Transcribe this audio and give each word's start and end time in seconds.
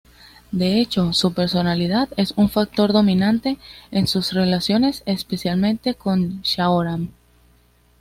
De 0.51 0.79
hecho, 0.81 1.13
su 1.13 1.31
personalidad 1.31 2.09
es 2.17 2.33
un 2.35 2.49
factor 2.49 2.91
dominante 2.91 3.59
en 3.91 4.07
sus 4.07 4.33
relaciones, 4.33 5.03
especialmente 5.05 5.93
con 5.93 6.41
Shaoran. 6.41 7.11